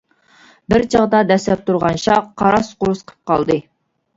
[0.73, 3.61] بىر چاغدا دەسسەپ تۇرغان شاخ «قاراس-قۇرۇس» قىلىپ قالدى.